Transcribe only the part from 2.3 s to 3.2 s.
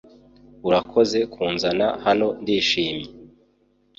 ndishimye